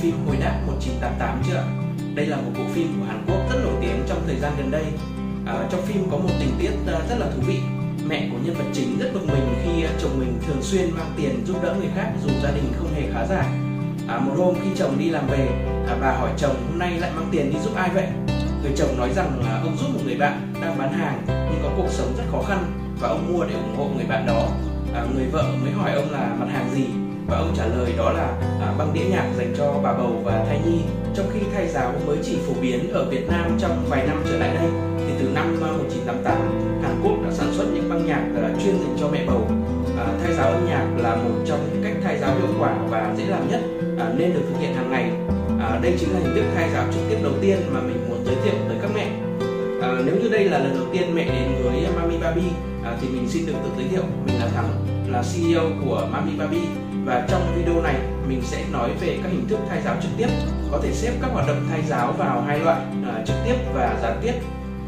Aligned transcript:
phim 0.00 0.14
Hồi 0.26 0.36
đáp 0.40 0.60
1988 0.66 1.42
chưa? 1.48 1.64
Đây 2.14 2.26
là 2.26 2.36
một 2.36 2.50
bộ 2.58 2.64
phim 2.74 3.00
của 3.00 3.06
Hàn 3.06 3.24
Quốc 3.26 3.40
rất 3.50 3.58
nổi 3.62 3.74
tiếng 3.80 4.02
trong 4.08 4.22
thời 4.26 4.36
gian 4.36 4.52
gần 4.58 4.70
đây. 4.70 4.84
À, 5.46 5.68
trong 5.70 5.82
phim 5.82 6.10
có 6.10 6.16
một 6.16 6.30
tình 6.40 6.50
tiết 6.58 6.70
ờ, 6.86 7.02
rất 7.08 7.16
là 7.18 7.26
thú 7.26 7.42
vị. 7.46 7.60
Mẹ 8.08 8.28
của 8.32 8.38
nhân 8.44 8.54
vật 8.54 8.64
chính 8.72 8.98
rất 8.98 9.10
bực 9.14 9.26
mình 9.26 9.54
khi 9.64 9.82
ờ, 9.82 9.90
chồng 10.02 10.18
mình 10.18 10.38
thường 10.46 10.62
xuyên 10.62 10.90
mang 10.90 11.12
tiền 11.16 11.46
giúp 11.46 11.56
đỡ 11.62 11.74
người 11.78 11.90
khác 11.96 12.12
dù 12.24 12.30
gia 12.42 12.50
đình 12.50 12.72
không 12.78 12.94
hề 12.94 13.02
khá 13.12 13.26
giả. 13.26 13.52
À, 14.08 14.18
một 14.18 14.32
hôm 14.36 14.54
khi 14.64 14.70
chồng 14.76 14.98
đi 14.98 15.10
làm 15.10 15.26
về, 15.26 15.48
à, 15.88 15.96
bà 16.00 16.12
hỏi 16.12 16.30
chồng 16.38 16.56
hôm 16.68 16.78
nay 16.78 16.98
lại 17.00 17.10
mang 17.14 17.28
tiền 17.30 17.52
đi 17.52 17.58
giúp 17.64 17.74
ai 17.74 17.90
vậy? 17.94 18.06
Người 18.62 18.72
chồng 18.76 18.98
nói 18.98 19.12
rằng 19.16 19.42
à, 19.46 19.60
ông 19.62 19.76
giúp 19.76 19.88
một 19.94 20.00
người 20.04 20.16
bạn 20.16 20.52
đang 20.62 20.78
bán 20.78 20.92
hàng 20.92 21.22
nhưng 21.26 21.60
có 21.62 21.70
cuộc 21.76 21.88
sống 21.90 22.14
rất 22.16 22.24
khó 22.32 22.42
khăn 22.42 22.64
và 23.00 23.08
ông 23.08 23.32
mua 23.32 23.44
để 23.44 23.54
ủng 23.54 23.76
hộ 23.76 23.88
người 23.96 24.06
bạn 24.08 24.26
đó. 24.26 24.48
À, 24.94 25.04
người 25.14 25.26
vợ 25.26 25.52
mới 25.62 25.72
hỏi 25.72 25.92
ông 25.92 26.10
là 26.10 26.36
mặt 26.40 26.46
hàng 26.52 26.70
gì 26.74 26.86
và 27.28 27.36
ông 27.36 27.54
trả 27.56 27.66
lời 27.66 27.94
đó 27.96 28.12
là 28.12 28.36
à, 28.60 28.74
băng 28.78 28.94
đĩa 28.94 29.04
nhạc 29.10 29.30
dành 29.36 29.54
cho 29.56 29.80
bà 29.82 29.92
bầu 29.92 30.22
và 30.24 30.44
thai 30.48 30.60
nhi. 30.66 30.80
Trong 31.14 31.26
khi 31.32 31.40
thai 31.54 31.68
giáo 31.68 31.92
mới 32.06 32.16
chỉ 32.22 32.38
phổ 32.46 32.52
biến 32.62 32.92
ở 32.92 33.10
Việt 33.10 33.28
Nam 33.28 33.56
trong 33.58 33.84
vài 33.88 34.06
năm 34.06 34.22
trở 34.28 34.38
lại 34.38 34.54
đây 34.54 34.68
thì 34.98 35.12
từ 35.18 35.28
năm 35.34 35.56
à, 35.62 35.72
1988 35.72 36.82
Hàn 36.82 37.00
Quốc 37.04 37.16
đã 37.24 37.30
sản 37.32 37.52
xuất 37.52 37.64
những 37.74 37.88
băng 37.88 38.06
nhạc 38.06 38.26
là 38.34 38.50
chuyên 38.64 38.78
dành 38.78 38.96
cho 39.00 39.08
mẹ 39.08 39.24
bầu. 39.26 39.46
À, 39.98 40.06
thai 40.22 40.34
giáo 40.34 40.48
âm 40.48 40.66
nhạc 40.66 40.86
là 40.96 41.16
một 41.16 41.34
trong 41.46 41.68
những 41.72 41.82
cách 41.84 41.96
thai 42.02 42.18
giáo 42.18 42.34
hiệu 42.34 42.54
quả 42.58 42.78
và 42.88 43.14
dễ 43.18 43.24
làm 43.26 43.48
nhất 43.50 43.60
à, 43.98 44.12
nên 44.16 44.34
được 44.34 44.42
thực 44.48 44.60
hiện 44.60 44.74
hàng 44.74 44.90
ngày. 44.90 45.10
À, 45.60 45.78
đây 45.82 45.96
chính 46.00 46.12
là 46.12 46.18
hình 46.18 46.34
thức 46.34 46.44
thai 46.54 46.70
giáo 46.72 46.84
trực 46.94 47.02
tiếp 47.08 47.18
đầu 47.22 47.32
tiên 47.40 47.58
mà 47.72 47.80
mình 47.80 48.08
muốn 48.08 48.24
giới 48.24 48.36
thiệu 48.44 48.54
tới 48.68 48.76
các 48.82 48.90
mẹ. 48.94 49.06
À, 49.82 49.94
nếu 50.04 50.16
như 50.22 50.28
đây 50.28 50.44
là 50.44 50.58
lần 50.58 50.74
đầu 50.78 50.86
tiên 50.92 51.14
mẹ 51.14 51.24
đến 51.24 51.62
với 51.64 51.86
Mami 51.96 52.18
Baby 52.18 52.46
à, 52.84 52.96
thì 53.00 53.08
mình 53.08 53.28
xin 53.28 53.46
được 53.46 53.54
tự 53.64 53.70
giới 53.76 53.88
thiệu. 53.88 54.02
Mình 54.26 54.38
là 54.38 54.48
Thắng 54.54 54.68
là 55.08 55.22
CEO 55.34 55.62
của 55.84 56.08
Mami 56.12 56.36
Baby 56.38 56.87
và 57.08 57.26
trong 57.28 57.52
video 57.56 57.82
này 57.82 57.94
mình 58.28 58.42
sẽ 58.42 58.64
nói 58.72 58.90
về 59.00 59.18
các 59.22 59.28
hình 59.28 59.48
thức 59.48 59.58
thai 59.68 59.82
giáo 59.84 59.96
trực 60.02 60.10
tiếp. 60.16 60.26
Có 60.72 60.80
thể 60.82 60.92
xếp 60.92 61.12
các 61.22 61.30
hoạt 61.32 61.46
động 61.46 61.66
thai 61.70 61.82
giáo 61.88 62.12
vào 62.12 62.40
hai 62.40 62.58
loại 62.58 62.80
à, 63.06 63.24
trực 63.26 63.36
tiếp 63.44 63.54
và 63.74 63.98
gián 64.02 64.18
tiếp. 64.22 64.32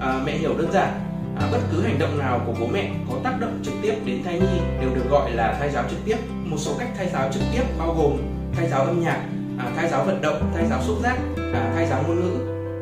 À, 0.00 0.20
mẹ 0.24 0.32
hiểu 0.32 0.54
đơn 0.58 0.72
giản. 0.72 0.88
À, 1.36 1.48
bất 1.52 1.58
cứ 1.72 1.82
hành 1.82 1.98
động 1.98 2.18
nào 2.18 2.40
của 2.46 2.52
bố 2.60 2.66
mẹ 2.66 2.90
có 3.10 3.16
tác 3.24 3.40
động 3.40 3.60
trực 3.64 3.74
tiếp 3.82 3.94
đến 4.04 4.22
thai 4.24 4.40
nhi 4.40 4.60
đều 4.80 4.90
được 4.94 5.10
gọi 5.10 5.30
là 5.30 5.56
thai 5.58 5.70
giáo 5.70 5.84
trực 5.90 5.98
tiếp. 6.04 6.16
Một 6.44 6.56
số 6.58 6.72
cách 6.78 6.88
thai 6.96 7.08
giáo 7.12 7.28
trực 7.32 7.42
tiếp 7.52 7.62
bao 7.78 7.94
gồm 7.94 8.16
thai 8.56 8.68
giáo 8.68 8.84
âm 8.84 9.00
nhạc 9.00 9.20
à, 9.58 9.66
thai 9.76 9.88
giáo 9.88 10.04
vận 10.04 10.22
động 10.22 10.50
thai 10.54 10.66
giáo 10.70 10.82
xúc 10.82 10.96
giác 11.02 11.18
à, 11.54 11.72
thai 11.74 11.86
giáo 11.86 12.02
ngôn 12.06 12.20
ngữ. 12.20 12.32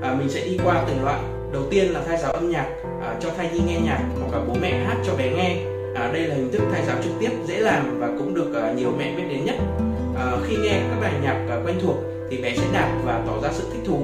À, 0.03 0.15
mình 0.15 0.31
sẽ 0.31 0.45
đi 0.45 0.59
qua 0.65 0.85
từng 0.89 1.05
loại. 1.05 1.21
Đầu 1.53 1.63
tiên 1.71 1.87
là 1.87 2.01
thai 2.07 2.19
giáo 2.19 2.33
âm 2.33 2.51
nhạc 2.51 2.67
à, 3.03 3.15
cho 3.21 3.31
thai 3.37 3.51
nhi 3.53 3.61
nghe 3.67 3.81
nhạc 3.81 4.01
hoặc 4.21 4.39
là 4.39 4.45
bố 4.49 4.55
mẹ 4.61 4.85
hát 4.87 4.97
cho 5.07 5.17
bé 5.17 5.33
nghe 5.33 5.78
à, 5.99 6.11
đây 6.13 6.23
là 6.23 6.35
hình 6.35 6.53
thức 6.53 6.63
thai 6.73 6.83
giáo 6.87 6.97
trực 7.05 7.13
tiếp 7.21 7.31
dễ 7.47 7.61
làm 7.61 8.01
và 8.01 8.09
cũng 8.19 8.35
được 8.35 8.55
à, 8.55 8.73
nhiều 8.73 8.93
mẹ 8.99 9.15
biết 9.17 9.23
đến 9.31 9.45
nhất. 9.45 9.57
À, 10.17 10.33
khi 10.47 10.57
nghe 10.57 10.81
các 10.91 11.01
bài 11.01 11.13
nhạc 11.23 11.47
à, 11.51 11.57
quen 11.65 11.79
thuộc 11.83 11.97
thì 12.31 12.43
bé 12.43 12.55
sẽ 12.57 12.65
đạp 12.73 12.99
và 13.05 13.23
tỏ 13.27 13.41
ra 13.43 13.49
sự 13.53 13.65
thích 13.73 13.83
thú. 13.87 13.99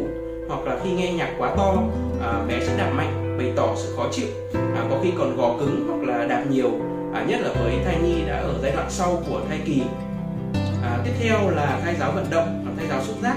Hoặc 0.48 0.66
là 0.66 0.76
khi 0.84 0.90
nghe 0.90 1.12
nhạc 1.12 1.30
quá 1.38 1.54
to 1.56 1.82
à, 2.22 2.44
bé 2.48 2.60
sẽ 2.60 2.76
đạp 2.78 2.90
mạnh 2.90 3.36
bày 3.38 3.52
tỏ 3.56 3.74
sự 3.76 3.94
khó 3.96 4.08
chịu. 4.12 4.26
À, 4.54 4.84
có 4.90 4.98
khi 5.02 5.10
còn 5.18 5.36
gò 5.36 5.56
cứng 5.60 5.86
hoặc 5.88 6.12
là 6.12 6.26
đạp 6.26 6.44
nhiều 6.50 6.70
à, 7.14 7.24
nhất 7.28 7.40
là 7.40 7.48
với 7.62 7.78
thai 7.84 7.96
nhi 8.02 8.14
đã 8.26 8.36
ở 8.36 8.54
giai 8.62 8.72
đoạn 8.72 8.86
sau 8.90 9.22
của 9.28 9.40
thai 9.48 9.58
kỳ. 9.64 9.82
À, 10.82 10.98
tiếp 11.04 11.12
theo 11.20 11.50
là 11.50 11.80
thai 11.84 11.94
giáo 12.00 12.12
vận 12.12 12.26
động 12.30 12.74
thai 12.76 12.86
giáo 12.88 13.00
xúc 13.02 13.16
giác. 13.22 13.36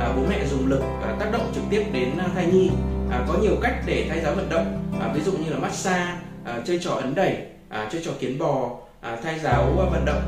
À, 0.00 0.12
bố 0.16 0.22
mẹ 0.28 0.46
dùng 0.46 0.66
lực 0.68 0.80
à, 0.80 1.16
tác 1.20 1.32
động 1.32 1.50
trực 1.54 1.64
tiếp 1.70 1.84
đến 1.92 2.10
à, 2.18 2.26
thai 2.34 2.46
nhi. 2.46 2.70
À, 3.10 3.24
có 3.28 3.34
nhiều 3.42 3.54
cách 3.62 3.74
để 3.86 4.06
thai 4.08 4.20
giáo 4.20 4.34
vận 4.34 4.48
động. 4.50 4.82
À, 5.00 5.10
ví 5.14 5.20
dụ 5.20 5.32
như 5.32 5.50
là 5.50 5.58
massage 5.58 6.12
à, 6.44 6.60
chơi 6.64 6.78
trò 6.78 6.90
ấn 6.90 7.14
đẩy 7.14 7.36
à, 7.68 7.88
chơi 7.92 8.02
trò 8.04 8.10
kiến 8.20 8.38
bò 8.38 8.70
à, 9.00 9.16
thay 9.22 9.38
giáo 9.38 9.62
à, 9.62 9.84
vận 9.90 10.04
động. 10.04 10.22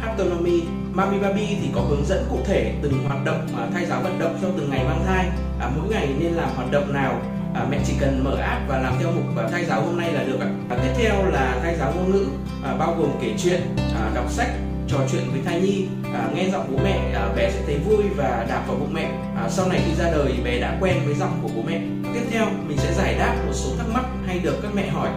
Haptonomy 0.00 0.62
Mami 0.92 1.18
Baby 1.18 1.46
thì 1.46 1.68
có 1.74 1.80
hướng 1.80 2.06
dẫn 2.06 2.26
cụ 2.30 2.38
thể 2.44 2.74
từng 2.82 3.04
hoạt 3.08 3.24
động 3.24 3.46
à, 3.56 3.68
thay 3.74 3.86
giáo 3.86 4.00
vận 4.02 4.18
động 4.18 4.38
trong 4.42 4.54
từng 4.56 4.70
ngày 4.70 4.84
mang 4.84 5.04
thai 5.06 5.26
à, 5.60 5.70
mỗi 5.76 5.88
ngày 5.88 6.08
nên 6.18 6.32
làm 6.32 6.48
hoạt 6.56 6.70
động 6.70 6.92
nào. 6.92 7.20
À, 7.54 7.66
mẹ 7.70 7.78
chỉ 7.86 7.92
cần 8.00 8.24
mở 8.24 8.36
app 8.36 8.68
và 8.68 8.78
làm 8.78 8.94
theo 8.98 9.12
mục 9.12 9.24
và 9.34 9.48
thay 9.52 9.64
giáo 9.64 9.82
hôm 9.82 9.96
nay 9.96 10.12
là 10.12 10.22
được 10.22 10.40
ạ. 10.40 10.48
À, 10.70 10.76
tiếp 10.82 10.92
theo 10.96 11.26
là 11.26 11.58
thay 11.62 11.76
giáo 11.78 11.92
ngôn 11.96 12.12
ngữ 12.12 12.26
à, 12.64 12.74
bao 12.78 12.94
gồm 12.98 13.10
kể 13.22 13.34
chuyện 13.38 13.60
à, 13.94 14.10
đọc 14.14 14.30
sách 14.30 14.50
trò 14.88 14.98
chuyện 15.12 15.22
với 15.30 15.40
thai 15.44 15.60
nhi 15.60 15.86
à, 16.14 16.28
nghe 16.34 16.48
giọng 16.50 16.66
bố 16.72 16.78
mẹ 16.84 17.12
à, 17.14 17.28
bé 17.36 17.50
sẽ 17.50 17.62
thấy 17.66 17.78
vui 17.78 18.02
và 18.16 18.46
đạp 18.48 18.64
vào 18.68 18.76
bụng 18.76 18.94
mẹ. 18.94 19.10
À, 19.36 19.48
sau 19.48 19.68
này 19.68 19.80
khi 19.86 19.94
ra 19.94 20.10
đời 20.10 20.34
bé 20.44 20.60
đã 20.60 20.78
quen 20.80 20.96
với 21.04 21.14
giọng 21.14 21.38
của 21.42 21.48
bố 21.56 21.62
mẹ. 21.66 21.80
Tiếp 22.14 22.22
theo 22.30 22.46
mình 22.66 22.78
sẽ 22.78 22.92
giải 22.92 23.14
đáp 23.18 23.36
một 23.46 23.52
số 23.52 23.70
thắc 23.78 23.86
mắc 23.94 24.04
hay 24.26 24.38
được 24.38 24.56
các 24.62 24.70
mẹ 24.74 24.88
hỏi 24.88 25.08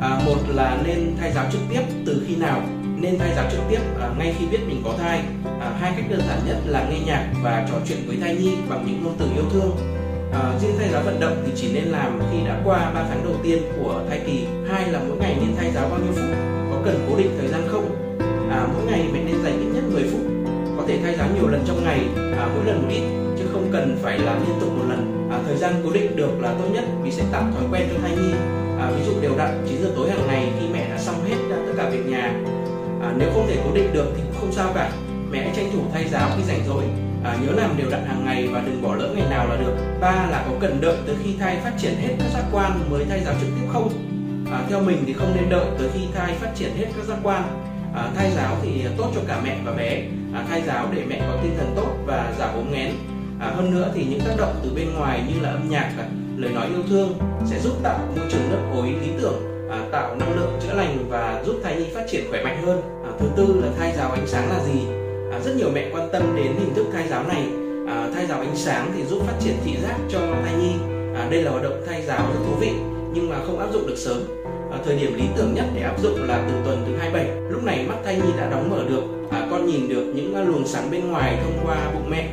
à, 0.00 0.20
một 0.26 0.36
là 0.48 0.78
nên 0.84 1.16
thai 1.20 1.32
giáo 1.32 1.44
trực 1.52 1.60
tiếp 1.70 1.80
từ 2.06 2.22
khi 2.28 2.36
nào? 2.36 2.62
Nên 3.00 3.18
thai 3.18 3.34
giáo 3.36 3.44
trực 3.50 3.60
tiếp 3.68 3.80
à, 4.00 4.08
ngay 4.18 4.34
khi 4.38 4.46
biết 4.46 4.58
mình 4.68 4.82
có 4.84 4.94
thai. 4.98 5.20
À, 5.60 5.70
hai 5.80 5.92
cách 5.96 6.04
đơn 6.10 6.20
giản 6.28 6.38
nhất 6.46 6.56
là 6.66 6.88
nghe 6.90 6.98
nhạc 7.06 7.32
và 7.42 7.66
trò 7.70 7.74
chuyện 7.88 7.98
với 8.06 8.16
thai 8.20 8.34
nhi 8.34 8.56
bằng 8.68 8.84
những 8.86 9.04
ngôn 9.04 9.14
từ 9.18 9.26
yêu 9.34 9.44
thương. 9.52 9.76
À, 10.32 10.52
riêng 10.60 10.78
thai 10.78 10.88
giáo 10.92 11.02
vận 11.02 11.20
động 11.20 11.42
thì 11.46 11.52
chỉ 11.56 11.72
nên 11.72 11.84
làm 11.84 12.20
khi 12.30 12.46
đã 12.46 12.60
qua 12.64 12.90
3 12.94 13.04
tháng 13.08 13.24
đầu 13.24 13.34
tiên 13.42 13.62
của 13.78 14.02
thai 14.08 14.20
kỳ. 14.26 14.46
Hai 14.70 14.92
là 14.92 15.00
mỗi 15.08 15.16
ngày 15.18 15.36
nên 15.40 15.56
thai 15.56 15.70
giáo 15.74 15.88
bao 15.88 15.98
nhiêu 15.98 16.12
phút? 16.12 16.36
Có 16.70 16.80
cần 16.84 17.06
cố 17.10 17.16
định 17.16 17.36
thời 17.38 17.48
gian 17.48 17.68
không? 17.68 18.16
À, 18.50 18.66
mỗi 18.74 18.84
ngày 18.86 19.08
mình 19.12 19.26
nên 19.26 19.42
dành 19.42 19.60
ít 19.60 19.66
nhất 19.74 19.84
10 19.92 20.02
phút 20.02 20.20
có 20.76 20.84
thể 20.88 20.98
thai 21.02 21.16
giáo 21.16 21.28
nhiều 21.34 21.48
lần 21.48 21.64
trong 21.66 21.84
ngày 21.84 22.00
à, 22.16 22.48
mỗi 22.54 22.64
lần 22.64 22.82
một 22.82 22.88
ít 22.90 23.25
không 23.56 23.72
cần 23.72 23.98
phải 24.02 24.18
làm 24.18 24.46
liên 24.46 24.60
tục 24.60 24.68
một 24.78 24.84
lần. 24.88 25.28
À, 25.30 25.38
thời 25.46 25.56
gian 25.56 25.72
cố 25.84 25.90
định 25.90 26.16
được 26.16 26.40
là 26.40 26.54
tốt 26.58 26.64
nhất 26.72 26.84
vì 27.02 27.10
sẽ 27.10 27.22
tạo 27.32 27.42
thói 27.54 27.64
quen 27.70 27.88
cho 27.92 27.98
thai 28.02 28.10
nhi. 28.16 28.32
À, 28.80 28.90
ví 28.96 29.04
dụ 29.06 29.20
đều 29.20 29.32
đặn 29.38 29.66
9 29.68 29.82
giờ 29.82 29.92
tối 29.96 30.10
hàng 30.10 30.26
ngày 30.26 30.52
khi 30.60 30.66
mẹ 30.72 30.88
đã 30.90 30.98
xong 30.98 31.24
hết 31.28 31.36
tất 31.50 31.72
cả 31.76 31.88
việc 31.90 32.06
nhà. 32.06 32.34
À, 33.02 33.14
nếu 33.18 33.30
không 33.34 33.46
thể 33.48 33.56
cố 33.64 33.74
định 33.74 33.92
được 33.92 34.12
thì 34.16 34.22
cũng 34.22 34.40
không 34.40 34.52
sao 34.52 34.72
cả. 34.74 34.90
Mẹ 35.30 35.38
hãy 35.38 35.52
tranh 35.56 35.70
thủ 35.72 35.78
thay 35.92 36.08
giáo 36.08 36.30
khi 36.36 36.42
rảnh 36.44 36.66
rỗi. 36.66 36.84
À, 37.24 37.36
nhớ 37.42 37.52
làm 37.52 37.76
đều 37.76 37.90
đặn 37.90 38.06
hàng 38.06 38.24
ngày 38.24 38.48
và 38.52 38.62
đừng 38.66 38.82
bỏ 38.82 38.94
lỡ 38.94 39.12
ngày 39.16 39.26
nào 39.30 39.46
là 39.48 39.56
được. 39.56 39.74
Ba 40.00 40.26
là 40.30 40.44
có 40.48 40.52
cần 40.60 40.80
đợi 40.80 40.96
tới 41.06 41.16
khi 41.24 41.30
thai 41.38 41.56
phát 41.64 41.72
triển 41.78 41.94
hết 41.94 42.14
các 42.18 42.28
giác 42.34 42.44
quan 42.52 42.90
mới 42.90 43.04
thay 43.08 43.20
giáo 43.24 43.34
trực 43.40 43.48
tiếp 43.56 43.66
không? 43.72 43.88
À, 44.50 44.60
theo 44.68 44.80
mình 44.80 45.02
thì 45.06 45.12
không 45.12 45.32
nên 45.34 45.48
đợi 45.48 45.66
tới 45.78 45.88
khi 45.94 46.00
thai 46.14 46.34
phát 46.34 46.50
triển 46.54 46.70
hết 46.76 46.86
các 46.96 47.04
giác 47.04 47.18
quan. 47.22 47.42
À, 47.94 48.10
thai 48.16 48.30
giáo 48.36 48.56
thì 48.62 48.84
tốt 48.96 49.10
cho 49.14 49.20
cả 49.28 49.40
mẹ 49.44 49.56
và 49.64 49.72
bé. 49.72 50.02
À, 50.34 50.44
thai 50.50 50.62
giáo 50.66 50.86
để 50.94 51.02
mẹ 51.08 51.20
có 51.20 51.38
tinh 51.42 51.54
thần 51.58 51.72
tốt 51.76 51.96
và 52.06 52.32
giảm 52.38 52.54
ốm 52.54 52.72
nghén 52.72 52.92
à, 53.40 53.52
hơn 53.56 53.74
nữa 53.74 53.92
thì 53.94 54.04
những 54.04 54.20
tác 54.20 54.34
động 54.38 54.60
từ 54.64 54.70
bên 54.76 54.94
ngoài 54.94 55.22
như 55.28 55.40
là 55.40 55.50
âm 55.50 55.68
nhạc 55.70 55.92
à, 55.98 56.08
lời 56.36 56.52
nói 56.52 56.66
yêu 56.66 56.82
thương 56.88 57.18
sẽ 57.46 57.60
giúp 57.60 57.72
tạo 57.82 57.98
môi 58.16 58.26
trường 58.30 58.50
lớp 58.50 58.72
ối 58.74 58.86
lý 58.86 59.10
tưởng 59.20 59.56
à, 59.70 59.88
tạo 59.92 60.16
năng 60.16 60.36
lượng 60.36 60.58
chữa 60.62 60.74
lành 60.74 61.06
và 61.08 61.42
giúp 61.46 61.60
thai 61.62 61.76
nhi 61.76 61.86
phát 61.94 62.04
triển 62.10 62.24
khỏe 62.30 62.44
mạnh 62.44 62.62
hơn. 62.66 62.82
À, 63.04 63.10
thứ 63.18 63.26
tư 63.36 63.60
là 63.62 63.68
thai 63.78 63.92
giáo 63.96 64.10
ánh 64.10 64.26
sáng 64.26 64.48
là 64.48 64.64
gì? 64.64 64.80
À, 65.32 65.40
rất 65.44 65.56
nhiều 65.56 65.70
mẹ 65.70 65.90
quan 65.92 66.08
tâm 66.12 66.36
đến 66.36 66.52
hình 66.58 66.74
thức 66.74 66.86
thai 66.92 67.08
giáo 67.08 67.22
này. 67.28 67.46
À, 67.86 68.10
thai 68.14 68.26
giáo 68.26 68.40
ánh 68.40 68.56
sáng 68.56 68.92
thì 68.96 69.04
giúp 69.04 69.22
phát 69.26 69.34
triển 69.40 69.54
thị 69.64 69.76
giác 69.82 69.96
cho 70.08 70.18
thai 70.44 70.54
nhi. 70.54 70.72
À, 71.14 71.28
đây 71.30 71.42
là 71.42 71.50
hoạt 71.50 71.62
động 71.62 71.82
thai 71.86 72.02
giáo 72.02 72.26
rất 72.32 72.40
thú 72.46 72.54
vị 72.60 72.70
nhưng 73.14 73.28
mà 73.28 73.36
không 73.46 73.58
áp 73.58 73.68
dụng 73.72 73.86
được 73.86 73.96
sớm. 73.96 74.18
À, 74.72 74.78
thời 74.84 74.96
điểm 74.98 75.14
lý 75.14 75.24
tưởng 75.36 75.54
nhất 75.54 75.64
để 75.74 75.82
áp 75.82 76.00
dụng 76.02 76.22
là 76.28 76.44
từ 76.48 76.54
tuần 76.64 76.84
thứ 76.86 76.96
27 76.96 77.36
lúc 77.50 77.64
này 77.64 77.86
mắt 77.88 77.96
thai 78.04 78.16
nhi 78.16 78.32
đã 78.38 78.50
đóng 78.50 78.70
mở 78.70 78.84
được 78.88 79.02
à, 79.30 79.46
con 79.50 79.66
nhìn 79.66 79.88
được 79.88 80.04
những 80.14 80.46
luồng 80.46 80.66
sáng 80.66 80.90
bên 80.90 81.10
ngoài 81.10 81.38
thông 81.42 81.66
qua 81.66 81.90
bụng 81.94 82.10
mẹ 82.10 82.28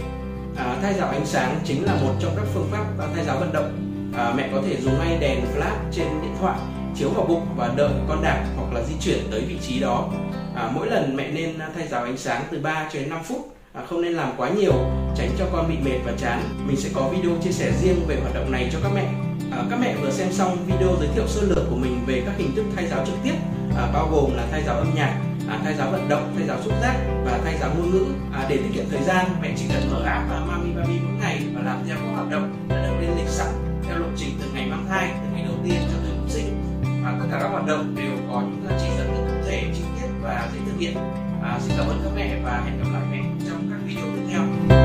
à, 0.58 0.78
thay 0.82 0.94
giáo 0.94 1.08
ánh 1.10 1.26
sáng 1.26 1.60
chính 1.66 1.86
là 1.86 1.96
một 1.96 2.14
trong 2.20 2.34
các 2.36 2.46
phương 2.54 2.68
pháp 2.72 2.86
à, 3.00 3.08
thay 3.16 3.26
giáo 3.26 3.38
vận 3.40 3.54
động. 3.54 3.80
À, 4.18 4.34
mẹ 4.38 4.50
có 4.54 4.62
thể 4.68 4.78
dùng 4.82 5.00
ngay 5.00 5.18
đèn 5.20 5.46
flash 5.56 5.92
trên 5.92 6.08
điện 6.22 6.36
thoại 6.40 6.60
chiếu 6.96 7.10
vào 7.10 7.26
bụng 7.26 7.46
và 7.56 7.70
đợi 7.76 7.92
con 8.08 8.24
đạp 8.24 8.46
hoặc 8.56 8.74
là 8.74 8.82
di 8.84 8.94
chuyển 9.02 9.20
tới 9.32 9.42
vị 9.42 9.58
trí 9.62 9.80
đó. 9.80 10.10
À, 10.56 10.72
mỗi 10.76 10.88
lần 10.88 11.16
mẹ 11.16 11.32
nên 11.32 11.60
à, 11.60 11.70
thay 11.76 11.88
giáo 11.88 12.04
ánh 12.04 12.18
sáng 12.18 12.44
từ 12.52 12.60
3 12.60 12.90
cho 12.94 13.00
đến 13.00 13.10
5 13.10 13.24
phút 13.24 13.56
à, 13.74 13.82
không 13.90 14.02
nên 14.02 14.14
làm 14.14 14.32
quá 14.38 14.50
nhiều 14.50 14.74
tránh 15.16 15.30
cho 15.40 15.46
con 15.54 15.70
bị 15.70 15.76
mệt 15.86 16.00
và 16.06 16.12
chán. 16.18 16.42
Mình 16.68 16.78
sẽ 16.78 16.90
có 16.94 17.10
video 17.10 17.32
chia 17.44 17.52
sẻ 17.52 17.72
riêng 17.82 18.06
về 18.08 18.18
hoạt 18.22 18.34
động 18.36 18.52
này 18.52 18.70
cho 18.74 18.80
các 18.84 18.92
mẹ. 18.96 19.14
À, 19.52 19.64
các 19.70 19.80
mẹ 19.82 19.96
vừa 20.02 20.12
xem 20.12 20.32
xong 20.32 20.58
video 20.68 20.90
giới 21.00 21.10
thiệu 21.16 21.28
sơ 21.28 21.42
lược 21.42 21.70
của 21.70 21.76
mình 21.76 22.00
về 22.08 22.24
các 22.26 22.34
hình 22.38 22.56
thức 22.56 22.66
thay 22.76 22.88
giáo 22.88 23.06
trực 23.06 23.16
tiếp 23.24 23.34
à, 23.78 23.90
bao 23.94 24.10
gồm 24.12 24.36
là 24.36 24.48
thay 24.52 24.64
giáo 24.64 24.76
âm 24.76 24.88
nhạc 24.96 25.20
à, 25.50 25.60
thay 25.64 25.74
giáo 25.74 25.92
vận 25.92 26.10
động 26.10 26.34
thay 26.38 26.48
giáo 26.48 26.58
xúc 26.64 26.74
giác 26.82 26.96
và 27.26 27.40
thay 27.44 27.58
giáo 27.60 27.70
ngôn 27.78 27.92
ngữ. 27.92 28.06
À, 28.34 28.46
để 28.50 28.58
tiết 28.58 28.70
kiệm 28.74 28.86
thời 28.92 29.04
gian 29.04 29.26
mẹ 29.42 29.54
chỉ 29.58 29.66
cần 29.74 29.92
mở 29.92 30.04
app 30.06 30.30
và 30.30 30.40
mami 30.48 30.72
baby 30.74 30.94
mỗi 31.04 31.14
ngày 31.22 31.40
và 31.56 31.62
làm 31.62 31.80
theo 31.88 31.96
các 31.96 32.12
hoạt 32.16 32.30
động 32.30 32.66
đã 32.70 32.88
được 32.88 32.94
lên 33.02 33.18
lịch 33.18 33.28
sẵn 33.28 33.48
theo 33.84 33.98
lộ 33.98 34.08
trình 34.18 34.38
từ 34.42 34.48
ngày 34.54 34.68
mang 34.70 34.86
thai 34.90 35.10
từ 35.24 35.36
ngày 35.36 35.46
đầu 35.46 35.56
tiên 35.64 35.80
cho 35.82 35.98
tới 36.04 36.18
lúc 36.18 36.30
sinh. 36.30 36.64
Và 37.04 37.16
tất 37.20 37.26
cả 37.32 37.40
các 37.42 37.48
hoạt 37.48 37.66
động 37.66 37.96
đều 37.96 38.12
có 38.32 38.42
những 38.42 38.66
chỉ 38.82 38.88
dẫn 38.98 39.08
rất 39.08 39.24
cụ 39.28 39.50
thể 39.50 39.64
chi 39.76 39.82
tiết 39.96 40.08
và 40.22 40.50
dễ 40.54 40.60
thực 40.66 40.80
hiện. 40.80 40.98
À, 41.44 41.60
xin 41.62 41.78
cảm 41.78 41.88
ơn 41.88 42.02
các 42.04 42.12
mẹ 42.16 42.40
và 42.44 42.62
hẹn 42.66 42.80
gặp 42.80 42.90
lại 42.94 43.04
mẹ 43.12 43.24
trong 43.50 43.70
các 43.70 43.78
video 43.86 44.06
tiếp 44.16 44.24
theo. 44.30 44.83